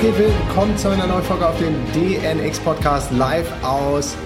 [0.00, 0.18] geht?
[0.18, 4.16] Willkommen zu einer neuen Folge auf dem DNX Podcast live aus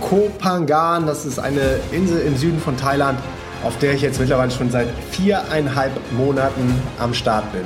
[0.00, 1.06] Koh Phangan.
[1.06, 3.18] Das ist eine Insel im Süden von Thailand,
[3.64, 7.64] auf der ich jetzt mittlerweile schon seit viereinhalb Monaten am Start bin.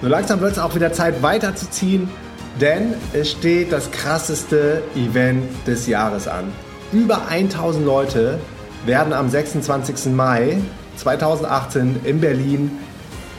[0.00, 2.08] So langsam wird es auch wieder Zeit weiterzuziehen,
[2.60, 6.44] denn es steht das krasseste Event des Jahres an.
[6.92, 8.38] Über 1000 Leute
[8.86, 10.12] werden am 26.
[10.14, 10.56] Mai
[10.96, 12.70] 2018 in Berlin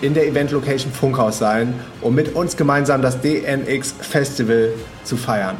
[0.03, 4.73] in der Event Location Funkhaus sein, um mit uns gemeinsam das DNX Festival
[5.05, 5.55] zu feiern.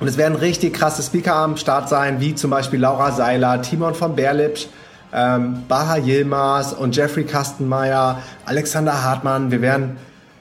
[0.00, 3.94] Und es werden richtig krasse Speaker am Start sein, wie zum Beispiel Laura Seiler, Timon
[3.94, 4.66] von Berlipsch,
[5.14, 9.52] ähm, Baha Yilmaz und Jeffrey Kastenmeier, Alexander Hartmann.
[9.52, 9.98] Wir werden,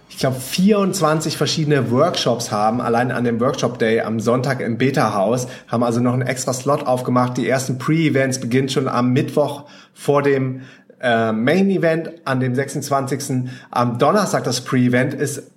[0.10, 5.46] ich glaube, 24 verschiedene Workshops haben, allein an dem Workshop Day am Sonntag im Beta-Haus,
[5.68, 7.38] haben also noch einen extra Slot aufgemacht.
[7.38, 10.62] Die ersten Pre-Events beginnen schon am Mittwoch vor dem
[11.02, 13.50] äh, Main Event an dem 26.
[13.72, 15.52] Am Donnerstag das Pre-Event ist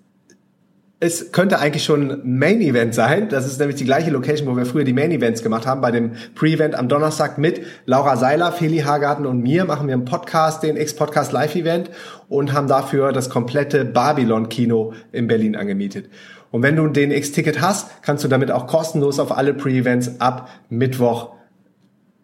[1.00, 3.28] es könnte eigentlich schon Main Event sein.
[3.28, 5.82] Das ist nämlich die gleiche Location, wo wir früher die Main Events gemacht haben.
[5.82, 10.06] Bei dem Pre-Event am Donnerstag mit Laura Seiler, Feli Hagarten und mir machen wir einen
[10.06, 11.90] Podcast, den X-Podcast Live-Event
[12.28, 16.08] und haben dafür das komplette Babylon-Kino in Berlin angemietet.
[16.50, 20.48] Und wenn du den X-Ticket hast, kannst du damit auch kostenlos auf alle Pre-Events ab
[20.70, 21.32] Mittwoch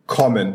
[0.06, 0.54] kommen.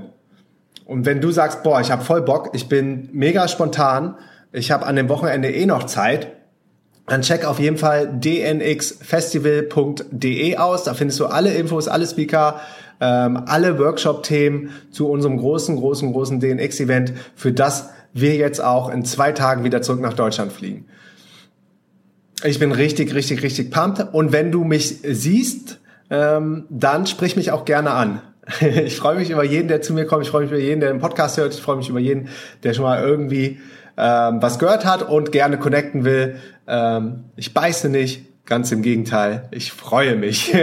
[0.86, 4.16] Und wenn du sagst, boah, ich habe voll Bock, ich bin mega spontan,
[4.52, 6.28] ich habe an dem Wochenende eh noch Zeit,
[7.08, 10.84] dann check auf jeden Fall dnxfestival.de aus.
[10.84, 12.60] Da findest du alle Infos, alle Speaker,
[13.00, 19.06] ähm, alle Workshop-Themen zu unserem großen, großen, großen DNX-Event, für das wir jetzt auch in
[19.06, 20.86] zwei Tagen wieder zurück nach Deutschland fliegen.
[22.44, 24.14] Ich bin richtig, richtig, richtig pumped.
[24.14, 28.22] Und wenn du mich siehst, ähm, dann sprich mich auch gerne an.
[28.62, 30.24] Ich freue mich über jeden, der zu mir kommt.
[30.24, 31.54] Ich freue mich über jeden, der den Podcast hört.
[31.54, 32.30] Ich freue mich über jeden,
[32.64, 33.60] der schon mal irgendwie
[33.98, 36.36] ähm, was gehört hat und gerne connecten will.
[36.68, 39.48] Ähm, ich beiße nicht, ganz im Gegenteil.
[39.52, 40.54] Ich freue mich.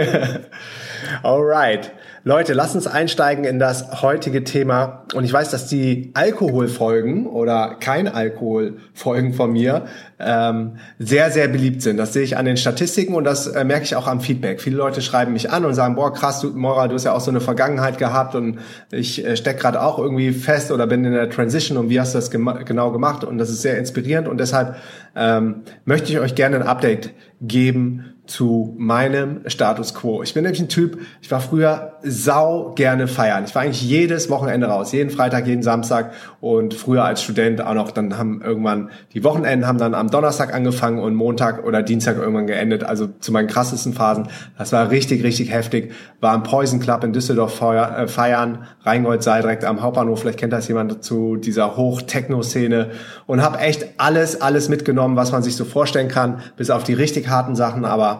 [1.23, 1.91] Alright.
[2.25, 5.03] Leute, lasst uns einsteigen in das heutige Thema.
[5.13, 9.87] Und ich weiß, dass die Alkoholfolgen oder kein Alkoholfolgen von mir
[10.19, 11.97] ähm, sehr, sehr beliebt sind.
[11.97, 14.61] Das sehe ich an den Statistiken und das äh, merke ich auch am Feedback.
[14.61, 17.19] Viele Leute schreiben mich an und sagen, boah, krass, du, Mora, du hast ja auch
[17.19, 21.11] so eine Vergangenheit gehabt und ich äh, stecke gerade auch irgendwie fest oder bin in
[21.11, 23.25] der Transition und wie hast du das gema genau gemacht?
[23.25, 24.77] Und das ist sehr inspirierend und deshalb
[25.13, 27.09] ähm, möchte ich euch gerne ein Update
[27.41, 30.23] geben zu meinem Status quo.
[30.23, 33.43] Ich bin nämlich ein Typ, ich war früher sau gerne feiern.
[33.45, 37.73] Ich war eigentlich jedes Wochenende raus, jeden Freitag, jeden Samstag und früher als Student auch
[37.73, 42.17] noch, dann haben irgendwann die Wochenenden haben dann am Donnerstag angefangen und Montag oder Dienstag
[42.17, 44.29] irgendwann geendet, also zu meinen krassesten Phasen.
[44.57, 45.91] Das war richtig, richtig heftig.
[46.21, 50.53] War im Poison Club in Düsseldorf äh, feiern, Rheingold sei direkt am Hauptbahnhof, vielleicht kennt
[50.53, 52.91] das jemand zu dieser Hoch-Techno-Szene
[53.25, 56.93] und habe echt alles, alles mitgenommen, was man sich so vorstellen kann, bis auf die
[56.93, 58.13] richtig harten Sachen, aber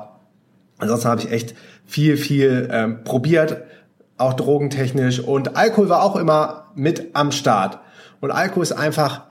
[0.83, 1.55] Ansonsten habe ich echt
[1.85, 3.63] viel, viel ähm, probiert,
[4.17, 5.19] auch drogentechnisch.
[5.19, 7.79] Und Alkohol war auch immer mit am Start.
[8.21, 9.23] Und Alkohol ist einfach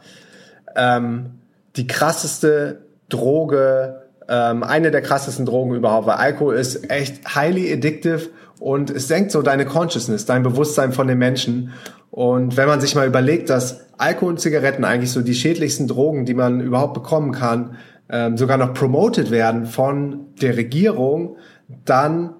[0.77, 1.39] ähm,
[1.77, 8.31] die krasseste Droge, ähm, eine der krassesten Drogen überhaupt, weil Alkohol ist echt highly addictive
[8.61, 11.73] und es senkt so deine Consciousness, dein Bewusstsein von den Menschen.
[12.11, 16.27] Und wenn man sich mal überlegt, dass Alkohol und Zigaretten eigentlich so die schädlichsten Drogen,
[16.27, 17.77] die man überhaupt bekommen kann,
[18.09, 21.37] ähm, sogar noch promoted werden von der Regierung,
[21.85, 22.35] dann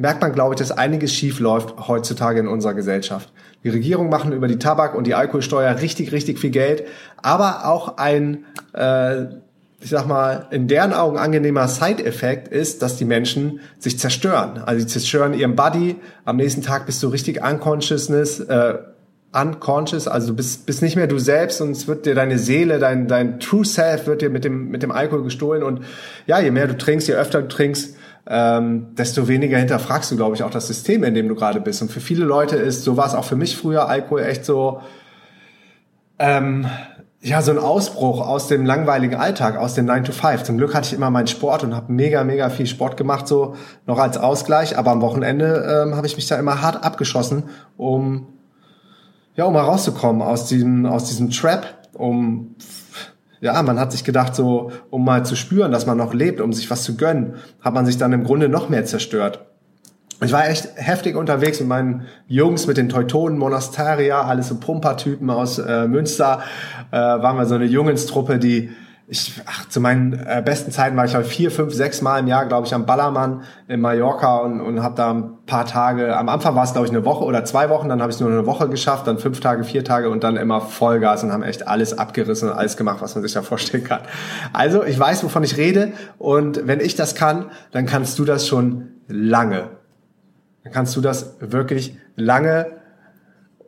[0.00, 3.32] merkt man, glaube ich, dass einiges schief läuft heutzutage in unserer Gesellschaft.
[3.64, 6.84] Die Regierung machen über die Tabak- und die Alkoholsteuer richtig, richtig viel Geld,
[7.18, 9.24] aber auch ein, äh,
[9.82, 14.62] ich sag mal, in deren Augen angenehmer Side-Effekt ist, dass die Menschen sich zerstören.
[14.64, 18.78] Also sie zerstören ihren Body, am nächsten Tag bist du richtig unconsciousness, äh,
[19.32, 22.78] unconscious, also du bist, bist nicht mehr du selbst und es wird dir deine Seele,
[22.78, 25.84] dein, dein True Self wird dir mit dem, mit dem Alkohol gestohlen und
[26.26, 27.96] ja, je mehr du trinkst, je öfter du trinkst,
[28.26, 31.80] ähm, desto weniger hinterfragst du, glaube ich, auch das System, in dem du gerade bist.
[31.80, 34.80] Und für viele Leute ist, so war es auch für mich früher, Alkohol echt so,
[36.18, 36.66] ähm,
[37.22, 40.42] ja, so ein Ausbruch aus dem langweiligen Alltag, aus dem 9 to 5.
[40.42, 43.56] Zum Glück hatte ich immer meinen Sport und habe mega, mega viel Sport gemacht, so
[43.86, 44.78] noch als Ausgleich.
[44.78, 47.44] Aber am Wochenende ähm, habe ich mich da immer hart abgeschossen,
[47.76, 48.26] um
[49.40, 52.56] ja, um mal rauszukommen aus diesem, aus diesem Trap, um,
[53.40, 56.52] ja, man hat sich gedacht, so, um mal zu spüren, dass man noch lebt, um
[56.52, 59.46] sich was zu gönnen, hat man sich dann im Grunde noch mehr zerstört.
[60.22, 65.30] Ich war echt heftig unterwegs mit meinen Jungs, mit den Teutonen, Monasteria, alles so Pumpertypen
[65.30, 66.42] aus äh, Münster,
[66.90, 68.68] äh, waren wir so eine Jungenstruppe, die
[69.10, 72.28] ich, ach, zu meinen äh, besten Zeiten war ich halt vier, fünf, sechs Mal im
[72.28, 76.28] Jahr, glaube ich, am Ballermann in Mallorca und, und habe da ein paar Tage, am
[76.28, 78.30] Anfang war es, glaube ich, eine Woche oder zwei Wochen, dann habe ich es nur
[78.30, 81.66] eine Woche geschafft, dann fünf Tage, vier Tage und dann immer Vollgas und haben echt
[81.66, 84.02] alles abgerissen und alles gemacht, was man sich da vorstellen kann.
[84.52, 88.46] Also, ich weiß, wovon ich rede und wenn ich das kann, dann kannst du das
[88.46, 89.70] schon lange.
[90.62, 92.79] Dann kannst du das wirklich lange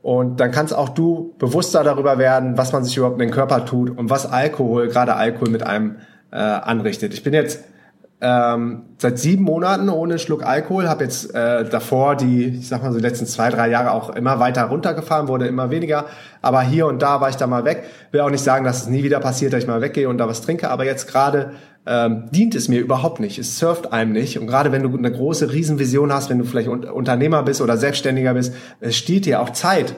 [0.02, 3.64] und dann kannst auch du bewusster darüber werden, was man sich überhaupt in den Körper
[3.64, 5.96] tut und was Alkohol, gerade Alkohol mit einem
[6.32, 7.14] äh, anrichtet.
[7.14, 7.64] Ich bin jetzt
[8.24, 12.92] ähm, seit sieben Monaten ohne Schluck Alkohol, habe jetzt äh, davor die, ich sag mal
[12.92, 16.06] so die letzten zwei, drei Jahre auch immer weiter runtergefahren, wurde immer weniger.
[16.40, 17.82] Aber hier und da war ich da mal weg.
[18.12, 20.28] Will auch nicht sagen, dass es nie wieder passiert, dass ich mal weggehe und da
[20.28, 20.70] was trinke.
[20.70, 21.54] Aber jetzt gerade
[21.84, 23.40] ähm, dient es mir überhaupt nicht.
[23.40, 24.38] Es surft einem nicht.
[24.38, 28.34] Und gerade wenn du eine große Riesenvision hast, wenn du vielleicht Unternehmer bist oder Selbstständiger
[28.34, 29.96] bist, es steht dir auch Zeit.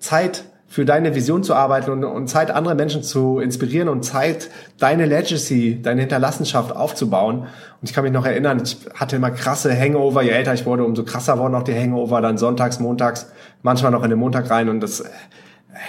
[0.00, 4.48] Zeit für deine Vision zu arbeiten und, und Zeit, andere Menschen zu inspirieren und Zeit,
[4.78, 7.40] deine Legacy, deine Hinterlassenschaft aufzubauen.
[7.40, 7.48] Und
[7.82, 10.22] ich kann mich noch erinnern, ich hatte immer krasse Hangover.
[10.22, 12.22] Je älter ich wurde, umso krasser wurden auch die Hangover.
[12.22, 13.30] Dann sonntags, montags,
[13.60, 14.70] manchmal noch in den Montag rein.
[14.70, 15.04] Und das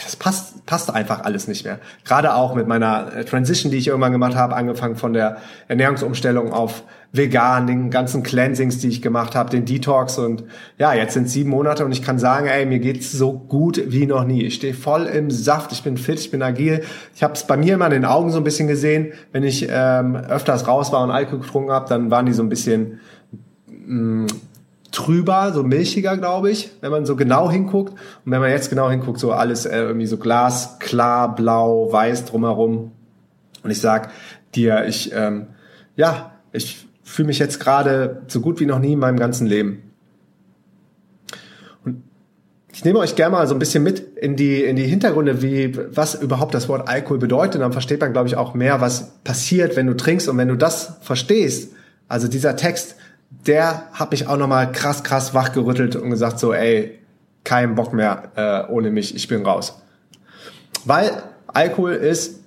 [0.03, 1.79] das passt, passt einfach alles nicht mehr.
[2.03, 5.37] Gerade auch mit meiner Transition, die ich irgendwann gemacht habe, angefangen von der
[5.69, 6.83] Ernährungsumstellung auf
[7.15, 10.45] vegan, den ganzen Cleansings, die ich gemacht habe, den Detox und
[10.79, 14.07] ja, jetzt sind sieben Monate und ich kann sagen, ey, mir geht's so gut wie
[14.07, 14.43] noch nie.
[14.43, 16.81] Ich stehe voll im Saft, ich bin fit, ich bin agil.
[17.15, 19.67] Ich habe es bei mir immer in den Augen so ein bisschen gesehen, wenn ich
[19.69, 22.99] ähm, öfters raus war und Alkohol getrunken habe, dann waren die so ein bisschen
[23.67, 24.27] mh, mm,
[24.91, 27.93] trüber, so milchiger, glaube ich, wenn man so genau hinguckt.
[28.25, 32.25] Und wenn man jetzt genau hinguckt, so alles äh, irgendwie so Glas, klar, blau, weiß
[32.25, 32.91] drumherum.
[33.61, 34.09] Und ich sag
[34.55, 35.45] dir, ich, ähm,
[35.95, 39.91] ja, ich fühle mich jetzt gerade so gut wie noch nie in meinem ganzen Leben.
[41.83, 42.03] Und
[42.71, 45.77] ich nehme euch gerne mal so ein bisschen mit in die, in die Hintergründe, wie,
[45.95, 47.61] was überhaupt das Wort Alkohol bedeutet.
[47.61, 50.27] Dann versteht man, glaube ich, auch mehr, was passiert, wenn du trinkst.
[50.29, 51.73] Und wenn du das verstehst,
[52.07, 52.95] also dieser Text,
[53.45, 56.99] der hat mich auch nochmal krass, krass wachgerüttelt und gesagt so, ey,
[57.43, 59.81] kein Bock mehr äh, ohne mich, ich bin raus.
[60.85, 61.11] Weil
[61.47, 62.39] Alkohol ist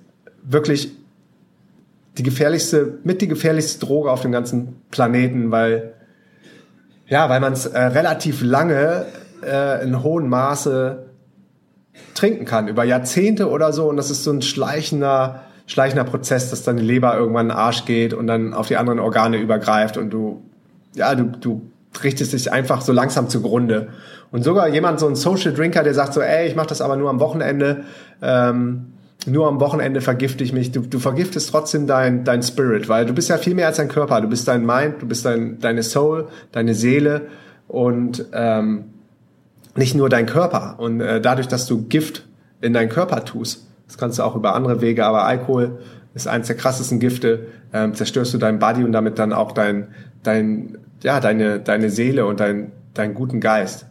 [0.43, 0.91] wirklich
[2.17, 5.93] die gefährlichste, mit die gefährlichste Droge auf dem ganzen Planeten, weil
[7.07, 9.05] ja, weil man es äh, relativ lange
[9.41, 11.05] äh, in hohem Maße
[12.15, 13.87] trinken kann, über Jahrzehnte oder so.
[13.87, 17.57] Und das ist so ein schleichender, schleichender Prozess, dass dann die Leber irgendwann in den
[17.57, 20.43] Arsch geht und dann auf die anderen Organe übergreift und du
[20.97, 21.61] ja, du, du
[22.03, 23.89] richtest dich einfach so langsam zugrunde.
[24.31, 26.97] Und sogar jemand, so ein Social Drinker, der sagt so, ey, ich mache das aber
[26.97, 27.83] nur am Wochenende,
[28.21, 28.93] ähm,
[29.27, 30.71] nur am Wochenende vergifte ich mich.
[30.71, 33.89] Du, du vergiftest trotzdem dein, dein Spirit, weil du bist ja viel mehr als dein
[33.89, 34.21] Körper.
[34.21, 37.27] Du bist dein Mind, du bist dein, deine Soul, deine Seele
[37.67, 38.85] und ähm,
[39.75, 40.75] nicht nur dein Körper.
[40.79, 42.25] Und äh, dadurch, dass du Gift
[42.61, 45.79] in deinen Körper tust, das kannst du auch über andere Wege, aber Alkohol
[46.13, 49.87] ist eines der krassesten Gifte, ähm, zerstörst du dein Body und damit dann auch dein,
[50.23, 53.85] dein, ja, deine, deine Seele und dein, deinen guten Geist.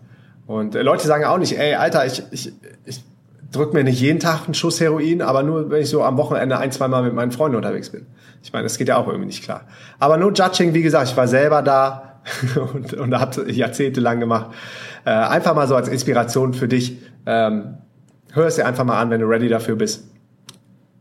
[0.46, 2.52] Und äh, Leute sagen auch nicht, ey, Alter, ich, ich,
[2.84, 3.04] ich
[3.52, 6.58] drück mir nicht jeden Tag einen Schuss Heroin, aber nur, wenn ich so am Wochenende
[6.58, 8.06] ein, zwei Mal mit meinen Freunden unterwegs bin.
[8.42, 9.62] Ich meine, das geht ja auch irgendwie nicht klar.
[9.98, 12.20] Aber no judging, wie gesagt, ich war selber da
[12.74, 14.54] und, und habe jahrzehntelang gemacht.
[15.04, 16.98] Äh, einfach mal so als Inspiration für dich.
[17.26, 17.78] Ähm,
[18.32, 20.08] hör es dir einfach mal an, wenn du ready dafür bist.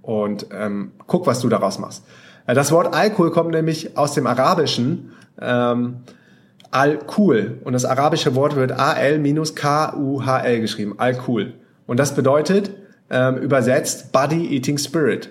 [0.02, 2.04] Und ähm, guck, was du daraus machst.
[2.46, 5.98] Äh, das Wort Alkohol kommt nämlich aus dem Arabischen ähm,
[6.72, 7.60] Al-Kul.
[7.64, 10.96] Und das arabische Wort wird A-L-K-U-H-L geschrieben.
[10.98, 11.54] Al-Kul.
[11.88, 12.72] Und das bedeutet
[13.10, 15.30] ähm, übersetzt Body Eating Spirit.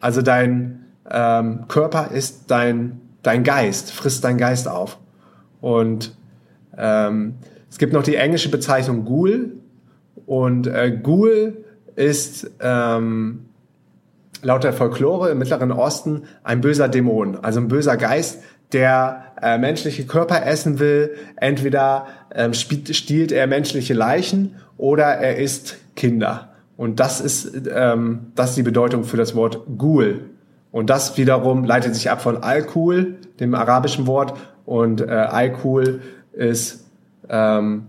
[0.00, 4.98] Also dein ähm, Körper ist dein, dein Geist, frisst dein Geist auf.
[5.60, 6.16] Und
[6.76, 7.36] ähm,
[7.70, 9.52] es gibt noch die englische Bezeichnung Ghoul.
[10.26, 13.46] Und äh, Ghoul ist ähm,
[14.42, 18.42] laut der Folklore im Mittleren Osten ein böser Dämon, also ein böser Geist,
[18.72, 21.14] der äh, menschliche Körper essen will.
[21.36, 26.52] Entweder ähm, stiehlt er menschliche Leichen oder er isst Kinder.
[26.76, 30.30] Und das ist, ähm, das ist die Bedeutung für das Wort Ghoul.
[30.72, 34.36] Und das wiederum leitet sich ab von Alkohol, dem arabischen Wort.
[34.66, 36.00] Und äh, Alkohol
[36.32, 36.84] ist,
[37.30, 37.86] ähm,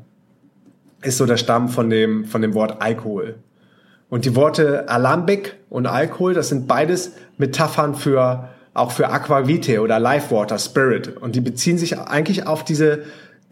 [1.02, 3.36] ist so der Stamm von dem, von dem Wort Alkohol.
[4.10, 10.00] Und die Worte Alambic und Alkohol, das sind beides Metaphern für auch für Aquavite oder
[10.00, 11.18] Life Water, Spirit.
[11.18, 13.04] Und die beziehen sich eigentlich auf diese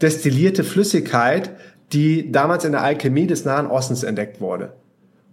[0.02, 1.50] destillierte Flüssigkeit,
[1.94, 4.74] die damals in der Alchemie des Nahen Ostens entdeckt wurde.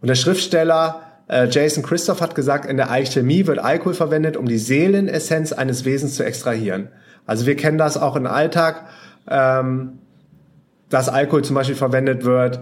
[0.00, 4.46] Und der Schriftsteller äh, Jason Christoph hat gesagt, in der Alchemie wird Alkohol verwendet, um
[4.46, 6.88] die Seelenessenz eines Wesens zu extrahieren.
[7.26, 8.86] Also wir kennen das auch im Alltag,
[9.28, 9.98] ähm,
[10.88, 12.60] dass Alkohol zum Beispiel verwendet wird,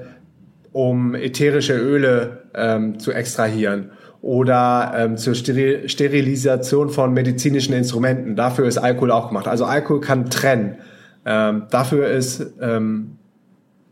[0.73, 8.37] um ätherische Öle ähm, zu extrahieren oder ähm, zur Steril Sterilisation von medizinischen Instrumenten.
[8.37, 9.49] Dafür ist Alkohol auch gemacht.
[9.49, 10.77] Also Alkohol kann trennen.
[11.25, 13.17] Ähm, dafür ist ähm,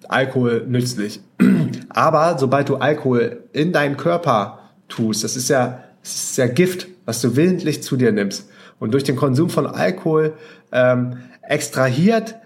[0.06, 1.20] Alkohol nützlich.
[1.88, 6.88] Aber sobald du Alkohol in deinen Körper tust, das ist ja, das ist ja Gift,
[7.04, 8.50] was du willentlich zu dir nimmst.
[8.78, 10.34] Und durch den Konsum von Alkohol
[10.72, 12.36] ähm, extrahiert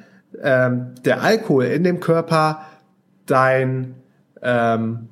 [0.40, 2.62] ähm, der Alkohol in dem Körper
[3.26, 3.96] dein
[4.40, 5.08] ähm,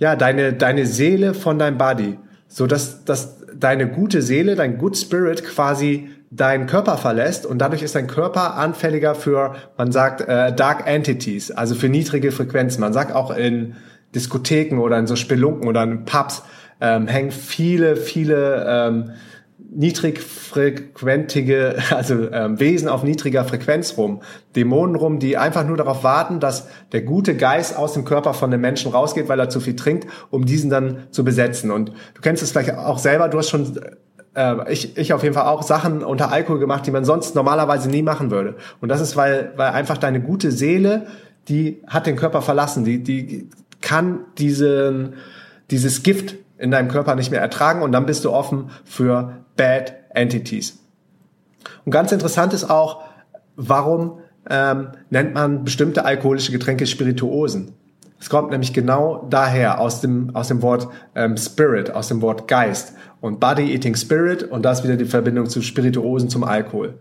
[0.00, 4.96] ja deine deine Seele von deinem Body, so dass dass deine gute Seele, dein Good
[4.96, 10.54] Spirit quasi deinen Körper verlässt und dadurch ist dein Körper anfälliger für, man sagt, äh,
[10.54, 12.80] Dark Entities, also für niedrige Frequenzen.
[12.80, 13.74] Man sagt auch in
[14.14, 16.42] Diskotheken oder in so Spelunken oder in Pubs
[16.80, 19.10] ähm, hängen viele, viele ähm,
[19.72, 24.22] niedrigfrequentige, also ähm, Wesen auf niedriger Frequenz rum,
[24.56, 28.50] Dämonen rum, die einfach nur darauf warten, dass der gute Geist aus dem Körper von
[28.50, 31.70] dem Menschen rausgeht, weil er zu viel trinkt, um diesen dann zu besetzen.
[31.70, 33.78] Und du kennst es vielleicht auch selber, du hast schon
[34.34, 37.88] äh, ich, ich auf jeden Fall auch Sachen unter Alkohol gemacht, die man sonst normalerweise
[37.88, 38.56] nie machen würde.
[38.80, 41.06] Und das ist, weil, weil einfach deine gute Seele,
[41.48, 43.48] die hat den Körper verlassen, die, die
[43.80, 45.14] kann diesen,
[45.70, 49.94] dieses Gift in deinem Körper nicht mehr ertragen und dann bist du offen für Bad
[50.10, 50.78] Entities.
[51.84, 53.02] Und ganz interessant ist auch,
[53.56, 57.72] warum ähm, nennt man bestimmte alkoholische Getränke Spirituosen?
[58.18, 62.46] Es kommt nämlich genau daher, aus dem, aus dem Wort ähm, Spirit, aus dem Wort
[62.48, 62.92] Geist.
[63.22, 66.98] Und Body Eating Spirit und das wieder die Verbindung zu Spirituosen, zum Alkohol.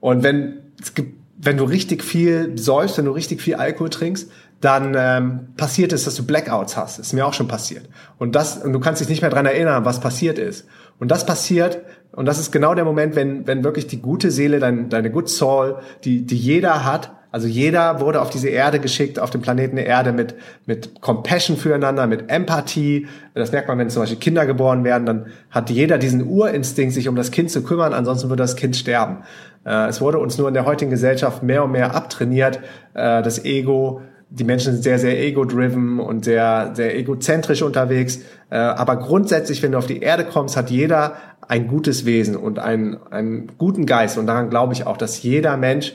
[0.00, 4.30] Und wenn, es gibt, wenn du richtig viel säufst, wenn du richtig viel Alkohol trinkst,
[4.60, 6.98] dann ähm, passiert es, dass du Blackouts hast.
[6.98, 7.88] Ist mir auch schon passiert.
[8.18, 10.66] Und das, und du kannst dich nicht mehr dran erinnern, was passiert ist.
[10.98, 11.82] Und das passiert,
[12.12, 15.28] und das ist genau der Moment, wenn, wenn wirklich die gute Seele, dein, deine Good
[15.28, 19.76] Soul, die, die jeder hat, also jeder wurde auf diese Erde geschickt, auf dem Planeten
[19.76, 20.34] Erde mit,
[20.64, 23.08] mit Compassion füreinander, mit Empathie.
[23.34, 27.08] Das merkt man, wenn zum Beispiel Kinder geboren werden, dann hat jeder diesen Urinstinkt, sich
[27.08, 29.18] um das Kind zu kümmern, ansonsten würde das Kind sterben.
[29.66, 32.60] Äh, es wurde uns nur in der heutigen Gesellschaft mehr und mehr abtrainiert,
[32.94, 38.20] äh, das Ego, die Menschen sind sehr, sehr ego-driven und sehr, sehr egozentrisch unterwegs.
[38.50, 41.16] Äh, aber grundsätzlich, wenn du auf die Erde kommst, hat jeder
[41.46, 44.18] ein gutes Wesen und einen, einen guten Geist.
[44.18, 45.94] Und daran glaube ich auch, dass jeder Mensch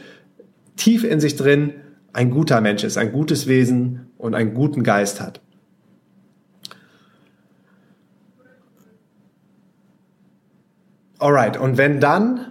[0.78, 1.74] tief in sich drin
[2.14, 5.42] ein guter Mensch ist, ein gutes Wesen und einen guten Geist hat.
[11.20, 12.51] Alright, und wenn dann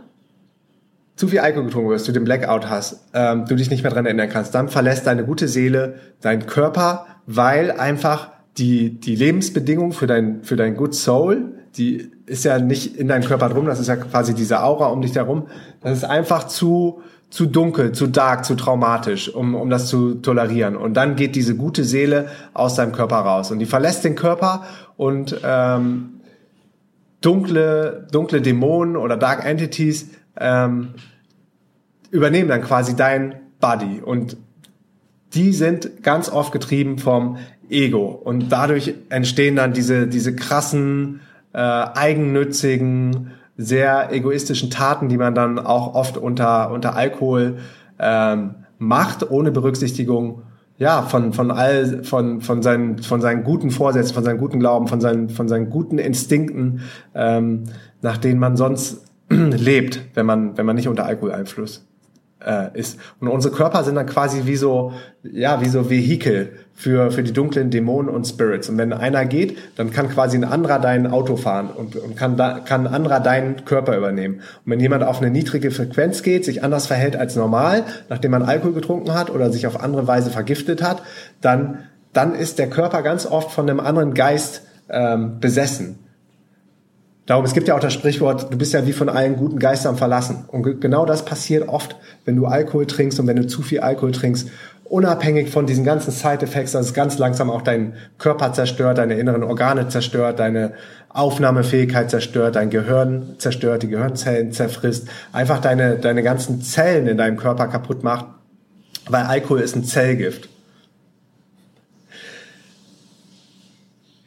[1.21, 4.07] zu viel Alkohol getrunken wirst, du den Blackout hast, ähm, du dich nicht mehr dran
[4.07, 10.07] erinnern kannst, dann verlässt deine gute Seele deinen Körper, weil einfach die, die Lebensbedingungen für
[10.07, 13.89] dein, für dein Good Soul, die ist ja nicht in deinem Körper drum, das ist
[13.89, 15.49] ja quasi diese Aura um dich herum,
[15.83, 20.75] das ist einfach zu, zu dunkel, zu dark, zu traumatisch, um, um das zu tolerieren.
[20.75, 24.65] Und dann geht diese gute Seele aus deinem Körper raus und die verlässt den Körper
[24.97, 26.21] und ähm,
[27.21, 30.09] dunkle, dunkle Dämonen oder Dark Entities
[30.39, 30.95] ähm,
[32.11, 34.37] übernehmen dann quasi dein Body und
[35.35, 37.37] die sind ganz oft getrieben vom
[37.69, 38.07] Ego.
[38.09, 41.21] Und dadurch entstehen dann diese diese krassen
[41.53, 47.59] äh, eigennützigen sehr egoistischen Taten, die man dann auch oft unter, unter Alkohol
[47.99, 50.43] ähm, macht, ohne Berücksichtigung
[50.79, 54.89] ja, von, von all, von, von seinen, von seinen guten Vorsätzen, von seinen guten Glauben,
[54.89, 56.81] von seinen, von seinen guten Instinkten,
[57.15, 57.65] ähm,
[58.01, 61.87] nach denen man sonst lebt, wenn man, wenn man nicht unter Alkoholeinfluss
[62.45, 62.99] äh, ist.
[63.21, 64.93] Und unsere Körper sind dann quasi wie so,
[65.23, 68.69] ja, wie so Vehikel für, für die dunklen Dämonen und Spirits.
[68.69, 72.37] Und wenn einer geht, dann kann quasi ein anderer dein Auto fahren und, und kann,
[72.37, 74.37] da, kann ein anderer deinen Körper übernehmen.
[74.65, 78.43] Und wenn jemand auf eine niedrige Frequenz geht, sich anders verhält als normal, nachdem man
[78.43, 81.03] Alkohol getrunken hat oder sich auf andere Weise vergiftet hat,
[81.41, 85.99] dann, dann ist der Körper ganz oft von einem anderen Geist ähm, besessen.
[87.27, 89.97] Darum, es gibt ja auch das Sprichwort, du bist ja wie von allen guten Geistern
[89.97, 90.45] verlassen.
[90.49, 94.13] Und genau das passiert oft, wenn du Alkohol trinkst und wenn du zu viel Alkohol
[94.13, 94.49] trinkst.
[94.85, 99.45] Unabhängig von diesen ganzen Side-Effects, dass es ganz langsam auch deinen Körper zerstört, deine inneren
[99.45, 100.73] Organe zerstört, deine
[101.09, 107.37] Aufnahmefähigkeit zerstört, dein Gehirn zerstört, die Gehirnzellen zerfrisst, einfach deine, deine ganzen Zellen in deinem
[107.37, 108.27] Körper kaputt macht,
[109.09, 110.50] weil Alkohol ist ein Zellgift.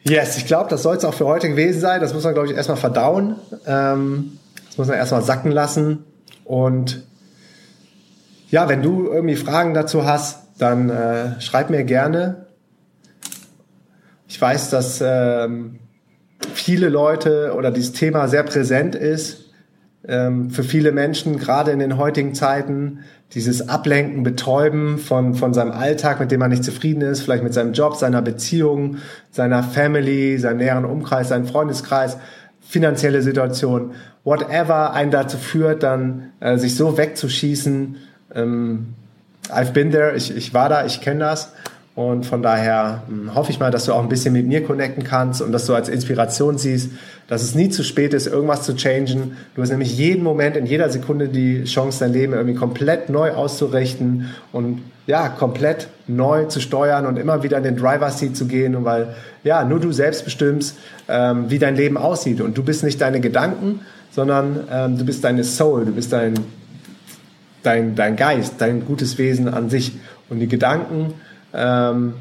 [0.04, 2.02] Yes, ich glaube, das soll es auch für heute gewesen sein.
[2.02, 3.38] Das muss man, glaube ich, erstmal verdauen.
[3.66, 6.04] Ähm, das muss man erstmal sacken lassen.
[6.44, 7.04] Und
[8.50, 12.48] ja, wenn du irgendwie Fragen dazu hast, dann äh, schreib mir gerne.
[14.28, 15.80] Ich weiß, dass ähm,
[16.54, 19.43] viele Leute oder dieses Thema sehr präsent ist
[20.06, 23.00] für viele Menschen, gerade in den heutigen Zeiten,
[23.34, 27.54] dieses Ablenken, Betäuben von, von seinem Alltag, mit dem man nicht zufrieden ist, vielleicht mit
[27.54, 28.98] seinem Job, seiner Beziehung,
[29.32, 32.18] seiner Family, seinem näheren Umkreis, seinem Freundeskreis,
[32.62, 33.94] finanzielle Situation,
[34.24, 37.96] whatever einen dazu führt, dann äh, sich so wegzuschießen.
[38.36, 38.94] Ähm,
[39.50, 41.54] I've been there, ich, ich war da, ich kenne das.
[41.96, 45.04] Und von daher hm, hoffe ich mal, dass du auch ein bisschen mit mir connecten
[45.04, 46.90] kannst und dass du als Inspiration siehst,
[47.28, 49.38] dass es nie zu spät ist, irgendwas zu changen.
[49.54, 53.32] Du hast nämlich jeden Moment, in jeder Sekunde die Chance, dein Leben irgendwie komplett neu
[53.34, 58.46] auszurichten und ja, komplett neu zu steuern und immer wieder in den Driver Seat zu
[58.48, 58.76] gehen.
[58.76, 62.42] Und weil ja, nur du selbst bestimmst, ähm, wie dein Leben aussieht.
[62.42, 66.34] Und du bist nicht deine Gedanken, sondern ähm, du bist deine Soul, du bist dein,
[67.62, 69.92] dein, dein Geist, dein gutes Wesen an sich.
[70.30, 71.14] Und die Gedanken,
[71.54, 72.14] ähm,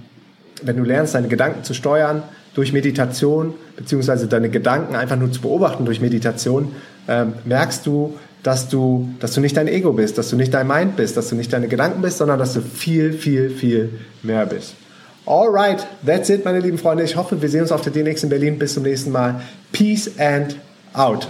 [0.62, 2.22] wenn du lernst, deine Gedanken zu steuern
[2.54, 6.72] durch Meditation, beziehungsweise deine Gedanken einfach nur zu beobachten durch Meditation,
[7.08, 10.66] ähm, merkst du, dass du, dass du nicht dein Ego bist, dass du nicht dein
[10.66, 13.90] Mind bist, dass du nicht deine Gedanken bist, sondern dass du viel, viel, viel
[14.22, 14.74] mehr bist.
[15.24, 17.04] Alright, that's it, meine lieben Freunde.
[17.04, 18.58] Ich hoffe, wir sehen uns auf der DNX in Berlin.
[18.58, 19.40] Bis zum nächsten Mal.
[19.70, 20.56] Peace and
[20.94, 21.28] out.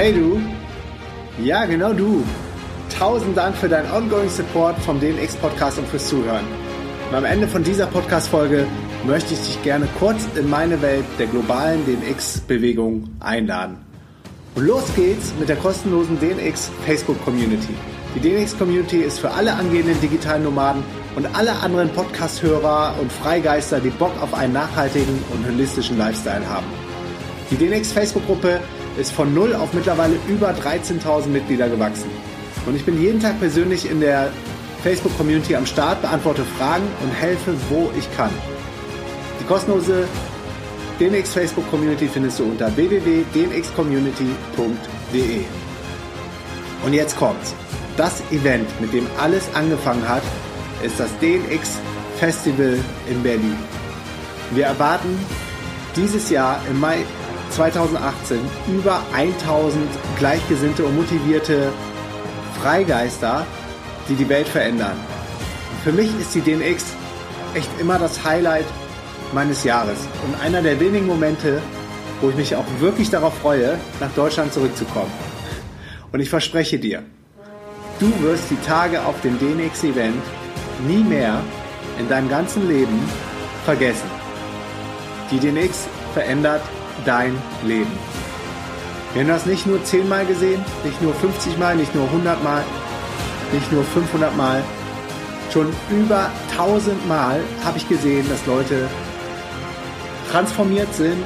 [0.00, 0.40] Hey du,
[1.44, 2.24] ja genau du.
[2.98, 6.46] Tausend Dank für deinen ongoing Support vom DNX Podcast und fürs Zuhören.
[7.10, 8.66] Und am Ende von dieser Podcast-Folge
[9.06, 13.76] möchte ich dich gerne kurz in meine Welt der globalen DNX-Bewegung einladen.
[14.54, 17.74] Und los geht's mit der kostenlosen DNX Facebook Community.
[18.14, 20.82] Die DNX Community ist für alle angehenden digitalen Nomaden
[21.14, 26.64] und alle anderen Podcast-Hörer und Freigeister, die Bock auf einen nachhaltigen und holistischen Lifestyle haben.
[27.50, 28.60] Die DNX Facebook-Gruppe
[29.00, 32.10] ist von null auf mittlerweile über 13.000 Mitglieder gewachsen.
[32.66, 34.30] Und ich bin jeden Tag persönlich in der
[34.82, 38.30] Facebook-Community am Start, beantworte Fragen und helfe, wo ich kann.
[39.40, 40.06] Die kostenlose
[40.98, 45.40] DNX Facebook-Community findest du unter www.dnxcommunity.de.
[46.84, 47.54] Und jetzt kommt's.
[47.96, 50.22] Das Event, mit dem alles angefangen hat,
[50.82, 51.78] ist das DNX
[52.18, 52.78] Festival
[53.08, 53.56] in Berlin.
[54.52, 55.18] Wir erwarten
[55.96, 57.04] dieses Jahr im Mai
[57.50, 58.38] 2018
[58.68, 59.82] über 1000
[60.18, 61.72] gleichgesinnte und motivierte
[62.60, 63.46] Freigeister,
[64.08, 64.96] die die Welt verändern.
[65.84, 66.84] Für mich ist die DNX
[67.54, 68.66] echt immer das Highlight
[69.32, 71.60] meines Jahres und einer der wenigen Momente,
[72.20, 75.10] wo ich mich auch wirklich darauf freue, nach Deutschland zurückzukommen.
[76.12, 77.02] Und ich verspreche dir,
[77.98, 80.22] du wirst die Tage auf dem DNX-Event
[80.86, 81.40] nie mehr
[81.98, 82.98] in deinem ganzen Leben
[83.64, 84.10] vergessen.
[85.30, 86.62] Die DNX verändert
[87.04, 87.90] dein Leben.
[89.12, 92.42] Wir haben das nicht nur 10 Mal gesehen, nicht nur 50 Mal, nicht nur 100
[92.44, 92.62] Mal,
[93.52, 94.62] nicht nur 500 Mal.
[95.52, 98.86] Schon über 1000 Mal habe ich gesehen, dass Leute
[100.30, 101.24] transformiert sind,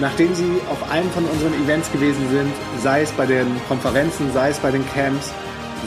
[0.00, 2.52] nachdem sie auf einem von unseren Events gewesen sind,
[2.82, 5.30] sei es bei den Konferenzen, sei es bei den Camps,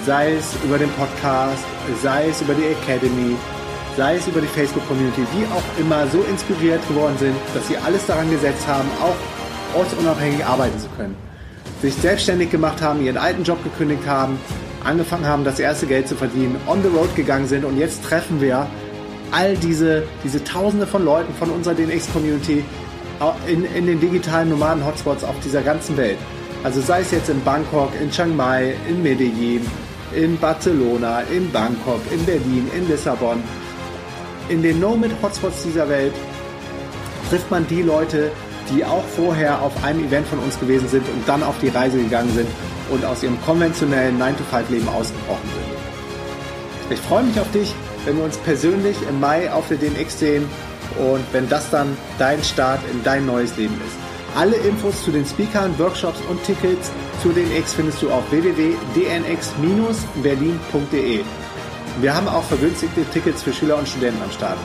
[0.06, 1.64] sei es über den Podcast,
[2.02, 3.36] sei es über die Academy,
[3.98, 8.06] sei es über die Facebook-Community, wie auch immer, so inspiriert geworden sind, dass sie alles
[8.06, 11.16] daran gesetzt haben, auch ortsunabhängig arbeiten zu können.
[11.82, 14.40] Sich selbstständig gemacht haben, ihren alten Job gekündigt haben,
[14.84, 18.40] angefangen haben, das erste Geld zu verdienen, on the road gegangen sind und jetzt treffen
[18.40, 18.68] wir
[19.32, 22.64] all diese, diese Tausende von Leuten von unserer DNX-Community
[23.48, 26.18] in, in den digitalen Nomaden-Hotspots auf dieser ganzen Welt.
[26.64, 29.66] Also sei es jetzt in Bangkok, in Chiang Mai, in Medellin,
[30.16, 33.44] in Barcelona, in Bangkok, in Berlin, in Lissabon,
[34.50, 36.14] in den Nomad-Hotspots dieser Welt
[37.30, 38.32] trifft man die Leute,
[38.70, 41.98] die auch vorher auf einem Event von uns gewesen sind und dann auf die Reise
[41.98, 42.48] gegangen sind
[42.90, 45.66] und aus ihrem konventionellen 9-to-5-Leben ausgebrochen sind.
[46.90, 47.74] Ich freue mich auf dich,
[48.06, 50.48] wenn wir uns persönlich im Mai auf der DNX sehen
[50.98, 53.98] und wenn das dann dein Start in dein neues Leben ist.
[54.38, 61.24] Alle Infos zu den Speakern, Workshops und Tickets zu DNX findest du auf www.dnx-berlin.de.
[62.00, 64.60] Wir haben auch vergünstigte Tickets für Schüler und Studenten am Start.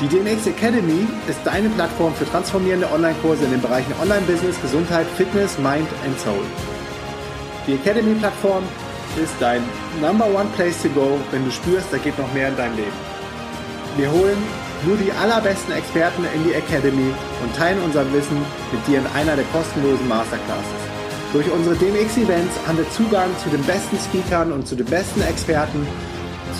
[0.00, 5.58] Die DNX Academy ist deine Plattform für transformierende Online-Kurse in den Bereichen Online-Business, Gesundheit, Fitness,
[5.58, 6.44] Mind and Soul.
[7.66, 8.62] Die Academy-Plattform
[9.20, 9.60] ist dein
[10.00, 12.92] Number One Place to Go, wenn du spürst, da geht noch mehr in deinem Leben.
[13.96, 14.38] Wir holen
[14.86, 18.38] nur die allerbesten Experten in die Academy und teilen unser Wissen
[18.70, 20.78] mit dir in einer der kostenlosen Masterclasses.
[21.32, 25.88] Durch unsere DMX-Events haben wir Zugang zu den besten Speakern und zu den besten Experten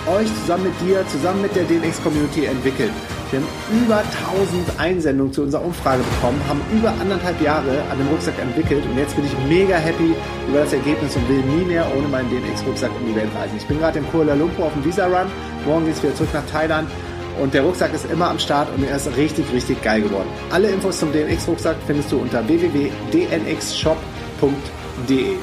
[0.08, 2.92] euch, zusammen mit dir, zusammen mit der DNX-Community entwickelt.
[3.30, 3.48] Wir haben
[3.86, 8.84] über 1000 Einsendungen zu unserer Umfrage bekommen, haben über anderthalb Jahre an dem Rucksack entwickelt
[8.86, 10.14] und jetzt bin ich mega happy
[10.50, 13.56] über das Ergebnis und will nie mehr ohne meinen DNX-Rucksack um die Welt reisen.
[13.58, 15.28] Ich bin gerade in Kuala Lumpur auf dem Visa-Run,
[15.66, 16.90] morgen geht es wieder zurück nach Thailand
[17.42, 20.28] und der Rucksack ist immer am Start und er ist richtig, richtig geil geworden.
[20.50, 25.36] Alle Infos zum DNX-Rucksack findest du unter www.dnxshop.de.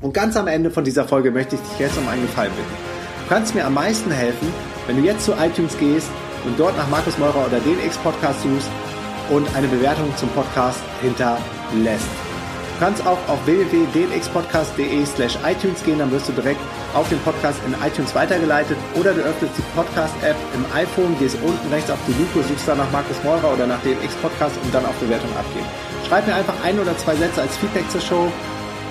[0.00, 2.89] Und ganz am Ende von dieser Folge möchte ich dich jetzt um einen Gefallen bitten
[3.30, 4.52] kannst mir am meisten helfen,
[4.88, 6.10] wenn du jetzt zu iTunes gehst
[6.44, 8.68] und dort nach Markus Meurer oder den X-Podcast suchst
[9.30, 12.08] und eine Bewertung zum Podcast hinterlässt.
[12.74, 16.58] Du kannst auch auf www.dnxpodcast.de slash iTunes gehen, dann wirst du direkt
[16.92, 21.72] auf den Podcast in iTunes weitergeleitet oder du öffnest die Podcast-App im iPhone, gehst unten
[21.72, 24.84] rechts auf die Lupe, suchst da nach Markus Meurer oder nach DNX Podcast und dann
[24.84, 25.66] auf Bewertung abgeben.
[26.08, 28.32] Schreib mir einfach ein oder zwei Sätze als Feedback zur Show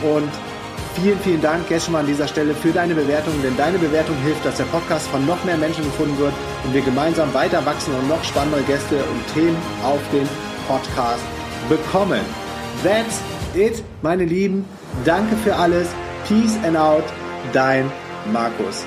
[0.01, 0.31] und
[1.01, 4.17] Vielen, vielen Dank jetzt schon mal an dieser Stelle für deine Bewertung, denn deine Bewertung
[4.17, 6.33] hilft, dass der Podcast von noch mehr Menschen gefunden wird
[6.65, 10.27] und wir gemeinsam weiter wachsen und noch spannende Gäste und Themen auf den
[10.67, 11.23] Podcast
[11.69, 12.19] bekommen.
[12.83, 13.21] That's
[13.55, 14.65] it, meine Lieben.
[15.05, 15.87] Danke für alles.
[16.27, 17.05] Peace and out.
[17.53, 17.89] Dein
[18.33, 18.85] Markus.